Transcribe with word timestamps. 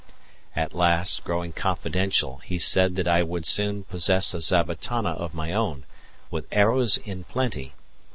At 0.55 0.73
last, 0.73 1.23
growing 1.23 1.51
confidential, 1.53 2.37
he 2.43 2.57
said 2.57 2.95
that 2.95 3.07
I 3.07 3.21
would 3.21 3.45
soon 3.45 3.83
possess 3.83 4.33
a 4.33 4.37
zabatana 4.41 5.11
of 5.15 5.35
my 5.35 5.53
own, 5.53 5.83
with 6.31 6.47
arrows 6.51 6.97
in 6.97 7.23
plenty. 7.25 7.75